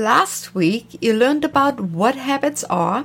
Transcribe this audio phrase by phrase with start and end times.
[0.00, 3.04] Last week, you learned about what habits are,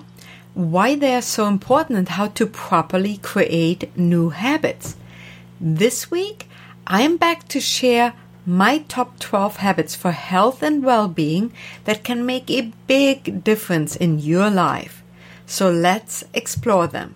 [0.54, 4.96] why they are so important, and how to properly create new habits.
[5.60, 6.48] This week,
[6.88, 8.14] I am back to share
[8.46, 11.52] my top 12 habits for health and well being
[11.84, 15.04] that can make a big difference in your life.
[15.46, 17.16] So let's explore them.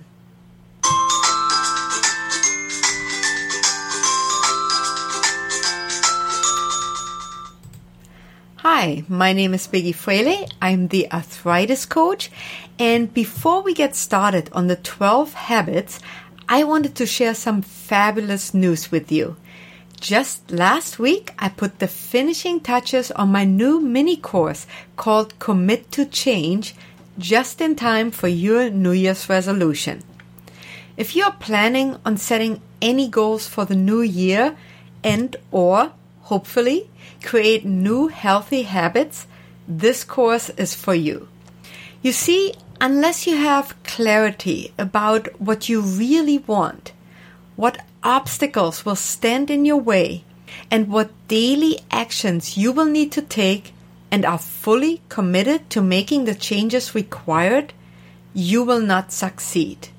[8.81, 10.47] Hi, my name is Biggi Fraley.
[10.61, 12.31] I'm the arthritis coach.
[12.79, 15.99] And before we get started on the 12 habits,
[16.47, 19.35] I wanted to share some fabulous news with you.
[19.99, 24.65] Just last week, I put the finishing touches on my new mini course
[24.95, 26.73] called Commit to Change
[27.17, 30.03] just in time for your New Year's resolution.
[30.95, 34.55] If you're planning on setting any goals for the new year
[35.03, 36.88] and or hopefully
[37.21, 39.27] create new healthy habits,
[39.67, 41.27] this course is for you.
[42.01, 46.93] You see, unless you have clarity about what you really want,
[47.55, 50.23] what obstacles will stand in your way,
[50.71, 53.73] and what daily actions you will need to take
[54.11, 57.73] and are fully committed to making the changes required,
[58.33, 59.89] you will not succeed.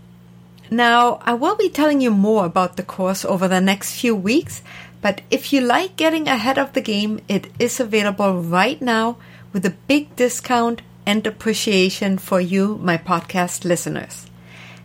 [0.70, 4.62] Now, I will be telling you more about the course over the next few weeks,
[5.02, 9.16] but if you like getting ahead of the game, it is available right now
[9.52, 14.26] with a big discount and appreciation for you, my podcast listeners.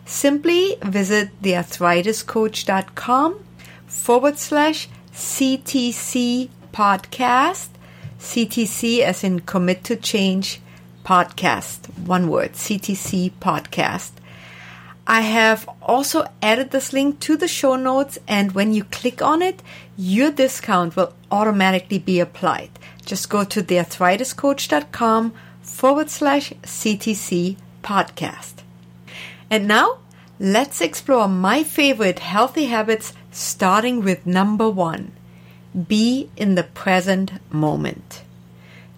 [0.04, 3.44] Simply visit thearthritiscoach.com
[3.86, 7.68] forward slash CTC podcast.
[8.18, 10.60] CTC as in commit to change
[11.04, 11.86] podcast.
[12.06, 14.12] One word, CTC podcast.
[15.06, 19.40] I have also added this link to the show notes, and when you click on
[19.40, 19.62] it,
[19.96, 22.70] your discount will automatically be applied.
[23.04, 28.54] Just go to thearthritiscoach.com forward slash CTC podcast.
[29.48, 29.98] And now,
[30.40, 35.12] let's explore my favorite healthy habits, starting with number one
[35.88, 38.22] be in the present moment.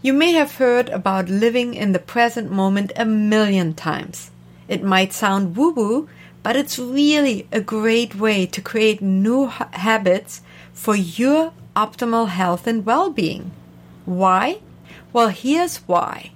[0.01, 4.31] You may have heard about living in the present moment a million times.
[4.69, 6.09] It might sound woo woo,
[6.43, 10.43] but it's really a great way to create new ha- habits
[10.73, 13.51] for your optimal health and well being.
[14.05, 14.61] Why?
[15.13, 16.33] Well, here's why.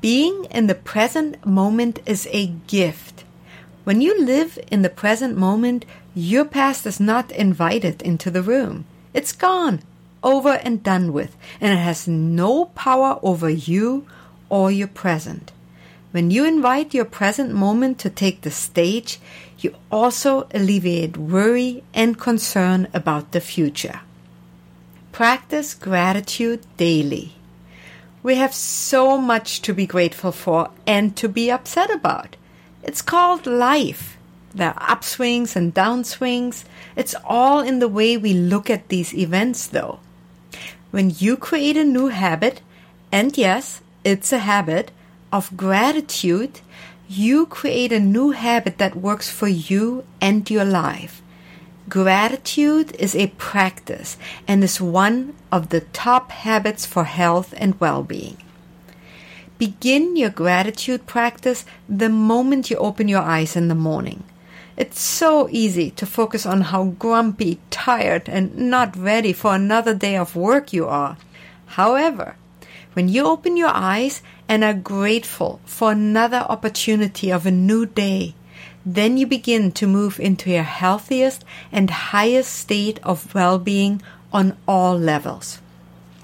[0.00, 3.24] Being in the present moment is a gift.
[3.84, 5.84] When you live in the present moment,
[6.14, 8.84] your past is not invited into the room.
[9.12, 9.82] It's gone,
[10.22, 14.06] over and done with, and it has no power over you
[14.48, 15.52] or your present.
[16.16, 19.20] When you invite your present moment to take the stage,
[19.58, 24.00] you also alleviate worry and concern about the future.
[25.12, 27.34] Practice gratitude daily.
[28.22, 32.36] We have so much to be grateful for and to be upset about.
[32.82, 34.16] It's called life.
[34.54, 36.64] There are upswings and downswings.
[36.96, 39.98] It's all in the way we look at these events, though.
[40.92, 42.62] When you create a new habit,
[43.12, 44.92] and yes, it's a habit,
[45.32, 46.60] of gratitude,
[47.08, 51.22] you create a new habit that works for you and your life.
[51.88, 54.16] Gratitude is a practice
[54.48, 58.38] and is one of the top habits for health and well being.
[59.58, 64.24] Begin your gratitude practice the moment you open your eyes in the morning.
[64.76, 70.16] It's so easy to focus on how grumpy, tired, and not ready for another day
[70.16, 71.16] of work you are.
[71.66, 72.36] However,
[72.96, 78.34] when you open your eyes and are grateful for another opportunity of a new day,
[78.86, 84.00] then you begin to move into your healthiest and highest state of well-being
[84.32, 85.60] on all levels.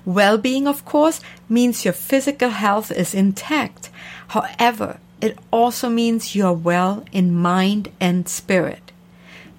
[0.06, 3.91] Well-being, of course, means your physical health is intact.
[4.28, 8.93] However, it also means you are well in mind and spirit.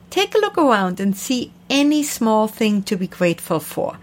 [0.10, 4.00] Take a look around and see any small thing to be grateful for,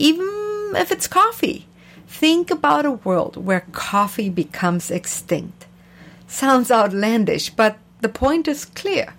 [0.00, 0.26] even
[0.74, 1.67] if it's coffee.
[2.08, 5.66] Think about a world where coffee becomes extinct.
[6.26, 9.14] Sounds outlandish, but the point is clear.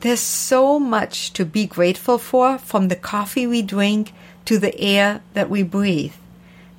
[0.00, 4.12] There's so much to be grateful for from the coffee we drink
[4.46, 6.14] to the air that we breathe.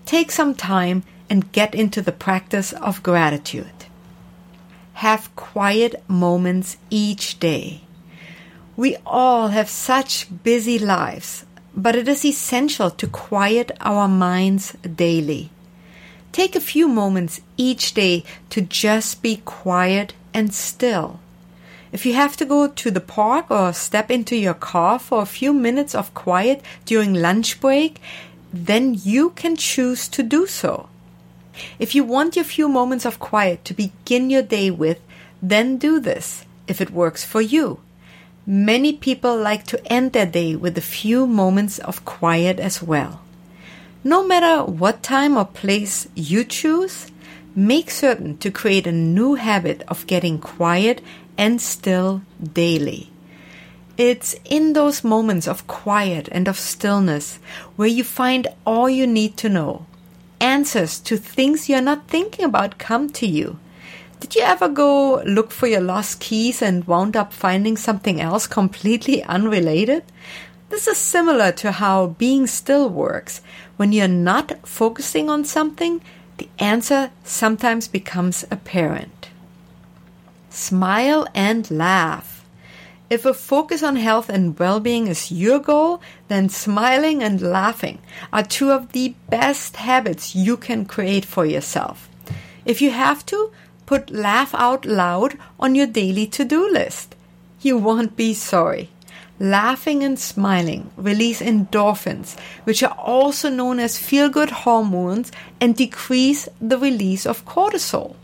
[0.05, 3.85] Take some time and get into the practice of gratitude.
[4.95, 7.81] Have quiet moments each day.
[8.75, 11.44] We all have such busy lives,
[11.75, 15.49] but it is essential to quiet our minds daily.
[16.31, 21.19] Take a few moments each day to just be quiet and still.
[21.91, 25.25] If you have to go to the park or step into your car for a
[25.25, 28.01] few minutes of quiet during lunch break,
[28.51, 30.89] then you can choose to do so.
[31.79, 34.99] If you want your few moments of quiet to begin your day with,
[35.41, 37.79] then do this if it works for you.
[38.47, 43.21] Many people like to end their day with a few moments of quiet as well.
[44.03, 47.11] No matter what time or place you choose,
[47.55, 51.01] make certain to create a new habit of getting quiet
[51.39, 52.21] and still
[52.53, 53.09] daily.
[53.97, 57.39] It's in those moments of quiet and of stillness
[57.77, 59.87] where you find all you need to know.
[60.39, 63.57] Answers to things you're not thinking about come to you.
[64.19, 68.47] Did you ever go look for your lost keys and wound up finding something else
[68.47, 70.03] completely unrelated?
[70.69, 73.41] This is similar to how being still works.
[73.77, 76.01] When you're not focusing on something,
[76.37, 79.29] the answer sometimes becomes apparent.
[80.49, 82.45] Smile and laugh.
[83.09, 87.99] If a focus on health and well being is your goal, then smiling and laughing
[88.33, 92.09] are two of the best habits you can create for yourself.
[92.65, 93.51] If you have to,
[93.85, 97.15] Put laugh out loud on your daily to do list.
[97.61, 98.89] You won't be sorry.
[99.39, 106.47] Laughing and smiling release endorphins, which are also known as feel good hormones, and decrease
[106.59, 108.15] the release of cortisol.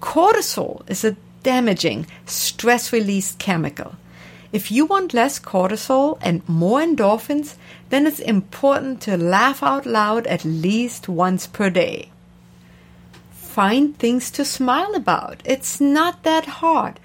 [0.00, 3.96] Cortisol is a damaging stress release chemical.
[4.52, 7.56] If you want less cortisol and more endorphins,
[7.88, 12.10] then it's important to laugh out loud at least once per day
[13.56, 15.40] find things to smile about.
[15.42, 17.00] It's not that hard.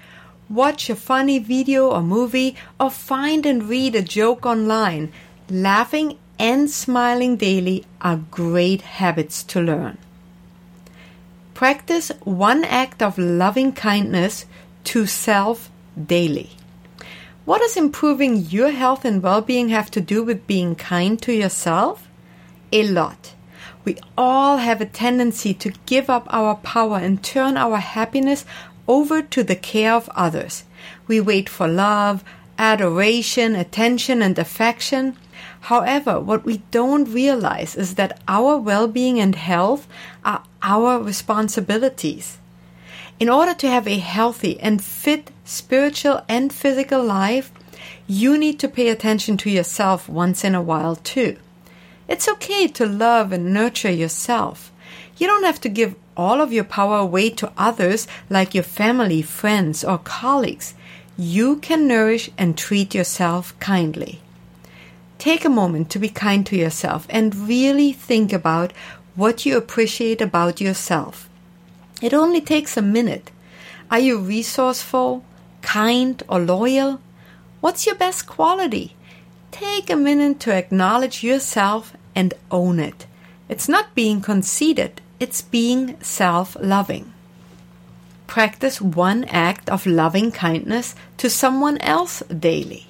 [0.50, 5.10] Watch a funny video or movie, or find and read a joke online.
[5.48, 9.96] Laughing and smiling daily are great habits to learn.
[11.54, 14.44] Practice one act of loving kindness
[14.84, 15.70] to self
[16.14, 16.50] daily.
[17.46, 21.32] What does improving your health and well being have to do with being kind to
[21.32, 22.10] yourself?
[22.72, 23.32] A lot.
[23.84, 28.44] We all have a tendency to give up our power and turn our happiness
[28.86, 30.64] over to the care of others.
[31.06, 32.22] We wait for love,
[32.58, 35.16] adoration, attention, and affection.
[35.62, 39.86] However, what we don't realize is that our well being and health
[40.24, 42.38] are our responsibilities.
[43.18, 47.52] In order to have a healthy and fit spiritual and physical life,
[48.06, 51.36] you need to pay attention to yourself once in a while too.
[52.12, 54.70] It's okay to love and nurture yourself.
[55.16, 59.22] You don't have to give all of your power away to others like your family,
[59.22, 60.74] friends, or colleagues.
[61.16, 64.20] You can nourish and treat yourself kindly.
[65.16, 68.74] Take a moment to be kind to yourself and really think about
[69.14, 71.30] what you appreciate about yourself.
[72.02, 73.30] It only takes a minute.
[73.90, 75.24] Are you resourceful,
[75.62, 77.00] kind, or loyal?
[77.62, 78.96] What's your best quality?
[79.50, 83.06] Take a minute to acknowledge yourself and own it.
[83.48, 87.12] It's not being conceited, it's being self loving.
[88.26, 92.86] Practice one act of loving kindness to someone else daily.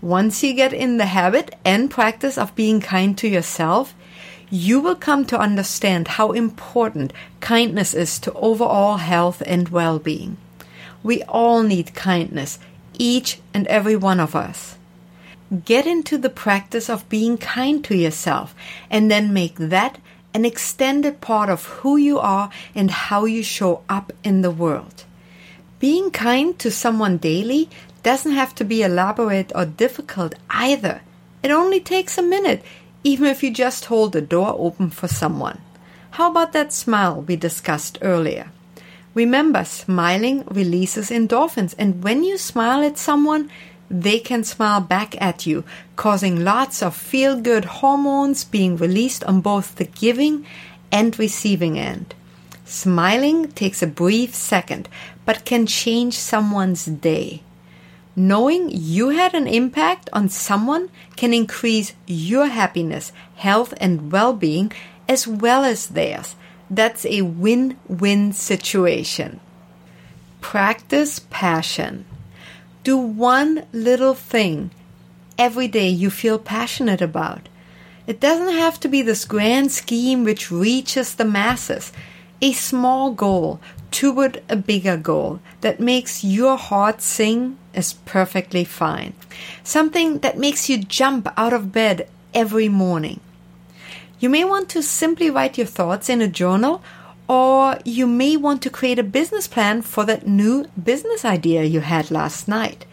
[0.00, 3.94] Once you get in the habit and practice of being kind to yourself,
[4.50, 10.36] you will come to understand how important kindness is to overall health and well being.
[11.02, 12.58] We all need kindness,
[12.98, 14.76] each and every one of us.
[15.52, 18.54] Get into the practice of being kind to yourself
[18.90, 19.98] and then make that
[20.32, 25.04] an extended part of who you are and how you show up in the world.
[25.78, 27.68] Being kind to someone daily
[28.02, 31.02] doesn't have to be elaborate or difficult either.
[31.42, 32.64] It only takes a minute,
[33.04, 35.60] even if you just hold the door open for someone.
[36.12, 38.50] How about that smile we discussed earlier?
[39.14, 43.50] Remember, smiling releases endorphins, and when you smile at someone,
[43.92, 45.64] they can smile back at you,
[45.96, 50.46] causing lots of feel good hormones being released on both the giving
[50.90, 52.14] and receiving end.
[52.64, 54.88] Smiling takes a brief second,
[55.26, 57.42] but can change someone's day.
[58.16, 64.72] Knowing you had an impact on someone can increase your happiness, health, and well being
[65.06, 66.34] as well as theirs.
[66.70, 69.40] That's a win win situation.
[70.40, 72.06] Practice passion.
[72.84, 74.70] Do one little thing
[75.38, 77.48] every day you feel passionate about.
[78.06, 81.92] It doesn't have to be this grand scheme which reaches the masses.
[82.40, 83.60] A small goal
[83.92, 89.12] toward a bigger goal that makes your heart sing is perfectly fine.
[89.62, 93.20] Something that makes you jump out of bed every morning.
[94.18, 96.82] You may want to simply write your thoughts in a journal
[97.32, 101.80] or you may want to create a business plan for that new business idea you
[101.80, 102.84] had last night.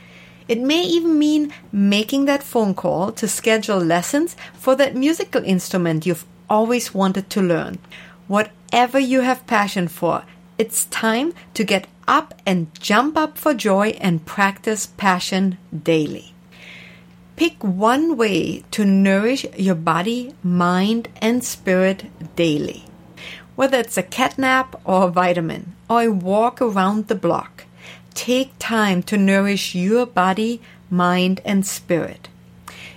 [0.47, 6.05] It may even mean making that phone call to schedule lessons for that musical instrument
[6.05, 7.79] you've always wanted to learn.
[8.27, 10.23] whatever you have passion for,
[10.57, 15.57] it's time to get up and jump up for joy and practice passion
[15.91, 16.33] daily.
[17.35, 22.05] Pick one way to nourish your body, mind, and spirit
[22.35, 22.88] daily.
[23.59, 27.65] Whether it's a cat nap or a vitamin or a walk around the block,
[28.13, 32.29] take time to nourish your body, mind, and spirit.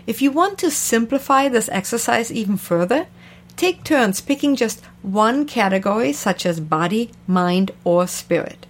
[0.07, 3.09] If you want to simplify this exercise even further,
[3.57, 8.65] take turns picking just one category such as body, mind, or spirit.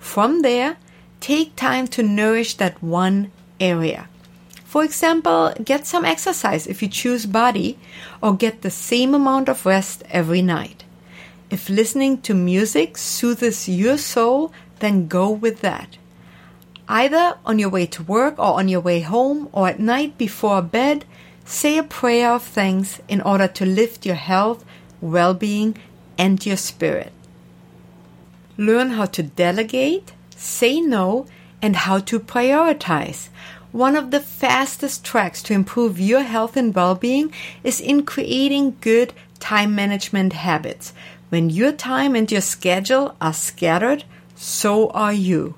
[0.00, 0.76] From there,
[1.20, 3.30] take time to nourish that one
[3.60, 4.08] area.
[4.64, 7.78] For example, get some exercise if you choose body,
[8.20, 10.82] or get the same amount of rest every night.
[11.50, 15.96] If listening to music soothes your soul, then go with that.
[16.88, 20.60] Either on your way to work or on your way home or at night before
[20.60, 21.04] bed,
[21.44, 24.64] say a prayer of thanks in order to lift your health,
[25.00, 25.76] well being,
[26.18, 27.12] and your spirit.
[28.58, 31.26] Learn how to delegate, say no,
[31.62, 33.28] and how to prioritize.
[33.72, 38.76] One of the fastest tracks to improve your health and well being is in creating
[38.80, 40.92] good time management habits.
[41.28, 44.04] When your time and your schedule are scattered,
[44.34, 45.54] so are you.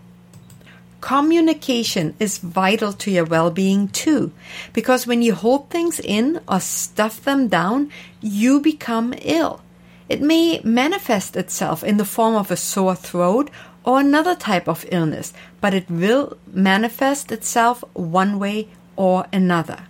[1.00, 4.32] Communication is vital to your well being too,
[4.72, 9.62] because when you hold things in or stuff them down, you become ill.
[10.08, 13.48] It may manifest itself in the form of a sore throat
[13.84, 19.86] or another type of illness, but it will manifest itself one way or another.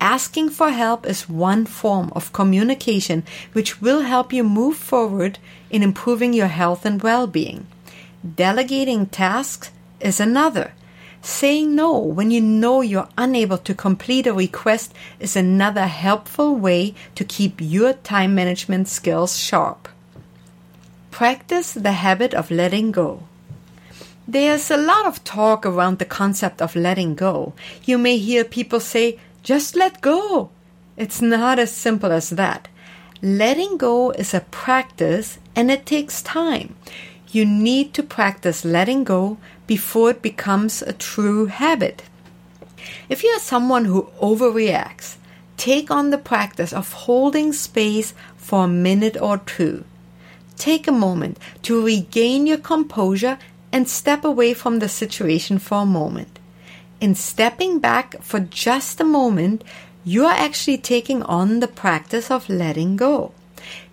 [0.00, 5.38] Asking for help is one form of communication which will help you move forward
[5.70, 7.66] in improving your health and well being.
[8.24, 10.72] Delegating tasks is another.
[11.22, 16.94] Saying no when you know you're unable to complete a request is another helpful way
[17.14, 19.88] to keep your time management skills sharp.
[21.10, 23.22] Practice the habit of letting go.
[24.28, 27.54] There's a lot of talk around the concept of letting go.
[27.84, 30.50] You may hear people say, just let go.
[30.96, 32.66] It's not as simple as that.
[33.22, 36.74] Letting go is a practice and it takes time.
[37.30, 39.38] You need to practice letting go
[39.68, 42.02] before it becomes a true habit.
[43.08, 45.16] If you are someone who overreacts,
[45.56, 49.84] take on the practice of holding space for a minute or two
[50.56, 53.38] take a moment to regain your composure
[53.72, 56.35] and step away from the situation for a moment.
[56.98, 59.62] In stepping back for just a moment,
[60.02, 63.32] you are actually taking on the practice of letting go.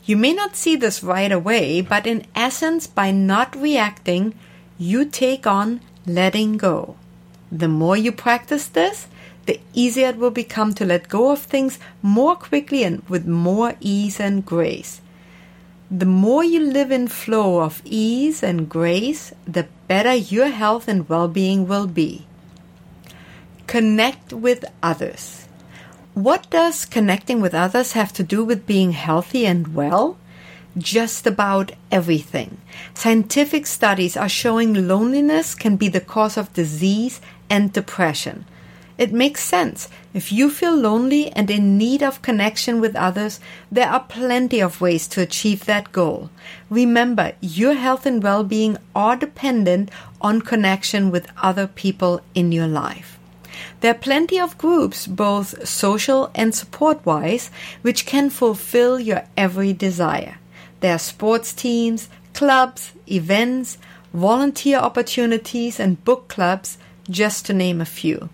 [0.05, 4.35] You may not see this right away, but in essence, by not reacting,
[4.77, 6.95] you take on letting go.
[7.51, 9.07] The more you practice this,
[9.47, 13.75] the easier it will become to let go of things more quickly and with more
[13.81, 15.01] ease and grace.
[15.91, 21.07] The more you live in flow of ease and grace, the better your health and
[21.09, 22.25] well-being will be.
[23.67, 25.47] Connect with others.
[26.13, 30.17] What does connecting with others have to do with being healthy and well?
[30.77, 32.57] Just about everything.
[32.93, 38.45] Scientific studies are showing loneliness can be the cause of disease and depression.
[38.95, 39.89] It makes sense.
[40.13, 43.39] If you feel lonely and in need of connection with others,
[43.71, 46.29] there are plenty of ways to achieve that goal.
[46.69, 49.89] Remember, your health and well being are dependent
[50.21, 53.17] on connection with other people in your life.
[53.81, 57.51] There are plenty of groups, both social and support wise,
[57.81, 60.37] which can fulfill your every desire.
[60.79, 63.77] There are sports teams, clubs, events,
[64.13, 66.77] volunteer opportunities, and book clubs,
[67.09, 68.29] just to name a few.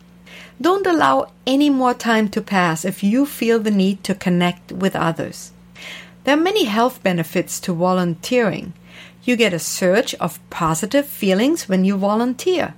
[0.62, 4.96] Don't allow any more time to pass if you feel the need to connect with
[4.96, 5.52] others.
[6.26, 8.74] There are many health benefits to volunteering.
[9.24, 12.74] You get a surge of positive feelings when you volunteer.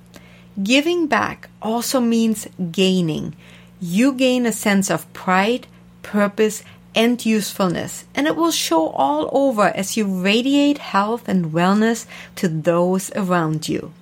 [0.60, 3.34] Giving back also means gaining.
[3.80, 5.66] You gain a sense of pride,
[6.02, 6.62] purpose,
[6.94, 12.06] and usefulness, and it will show all over as you radiate health and wellness
[12.36, 13.92] to those around you.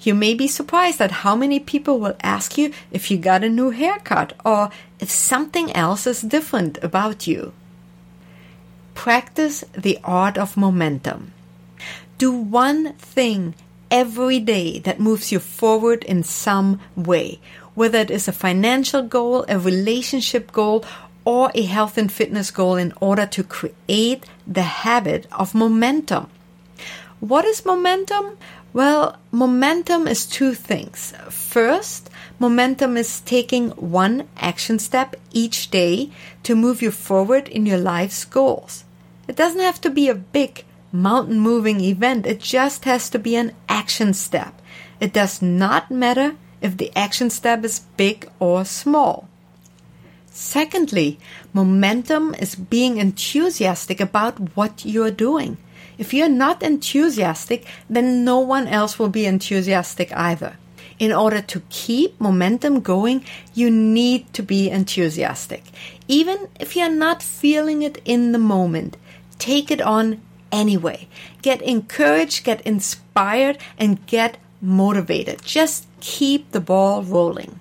[0.00, 3.48] You may be surprised at how many people will ask you if you got a
[3.48, 4.70] new haircut or
[5.00, 7.52] if something else is different about you.
[8.94, 11.32] Practice the art of momentum.
[12.16, 13.54] Do one thing
[13.90, 17.40] every day that moves you forward in some way,
[17.74, 20.84] whether it is a financial goal, a relationship goal,
[21.24, 26.28] or a health and fitness goal in order to create the habit of momentum.
[27.20, 28.38] What is momentum?
[28.72, 31.12] Well, momentum is two things.
[31.28, 36.10] First, momentum is taking one action step each day
[36.44, 38.84] to move you forward in your life's goals.
[39.26, 43.36] It doesn't have to be a big mountain moving event, it just has to be
[43.36, 44.60] an action step.
[45.00, 49.28] It does not matter if the action step is big or small.
[50.30, 51.18] Secondly,
[51.52, 55.56] momentum is being enthusiastic about what you're doing.
[55.98, 60.56] If you're not enthusiastic, then no one else will be enthusiastic either.
[60.98, 65.64] In order to keep momentum going, you need to be enthusiastic.
[66.06, 68.96] Even if you're not feeling it in the moment,
[69.38, 70.20] take it on
[70.52, 71.08] anyway.
[71.42, 75.42] Get encouraged, get inspired, and get motivated.
[75.42, 77.60] Just keep the ball rolling.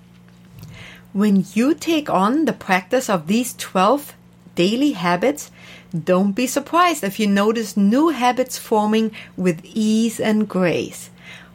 [1.14, 4.14] When you take on the practice of these 12
[4.56, 5.52] daily habits,
[5.92, 11.10] don't be surprised if you notice new habits forming with ease and grace.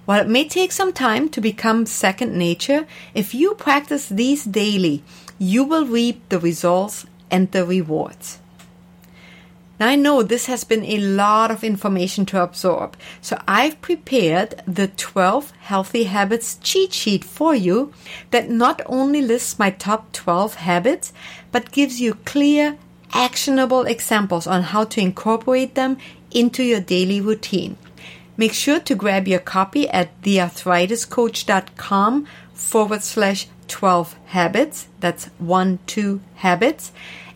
[0.04, 5.04] While it may take some time to become second nature, if you practice these daily,
[5.38, 8.38] you will reap the results and the rewards.
[9.80, 14.62] Now, I know this has been a lot of information to absorb, so I've prepared
[14.66, 17.92] the 12 healthy habits cheat sheet for you
[18.30, 21.12] that not only lists my top 12 habits,
[21.50, 22.76] but gives you clear,
[23.12, 25.98] actionable examples on how to incorporate them
[26.30, 27.76] into your daily routine.
[28.36, 34.88] Make sure to grab your copy at thearthritiscoach.com forward slash 12 habits.
[35.00, 36.92] That's one, two habits.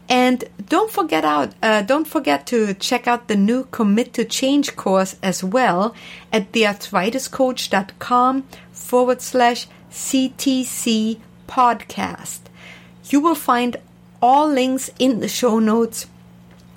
[0.09, 4.77] And don't forget out, uh, don't forget to check out the new Commit to Change
[4.77, 5.95] course as well
[6.33, 12.41] at thearthritiscoach.com forward slash CTC podcast.
[13.05, 13.77] You will find
[14.23, 16.07] all links in the show notes.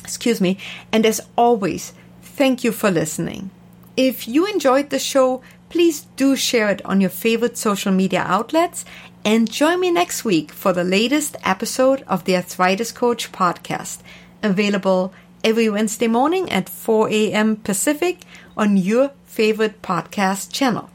[0.03, 0.57] Excuse me.
[0.91, 3.51] And as always, thank you for listening.
[3.95, 8.86] If you enjoyed the show, please do share it on your favorite social media outlets
[9.29, 14.00] and join me next week for the latest episode of the Arthritis Coach podcast,
[14.41, 17.56] available every Wednesday morning at 4 a.m.
[17.58, 18.21] Pacific
[18.58, 20.89] on your favorite podcast channel.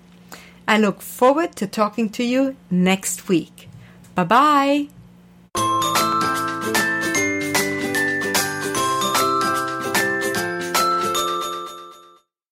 [0.66, 3.68] I look forward to talking to you next week.
[4.16, 4.88] Bye
[5.54, 5.93] bye.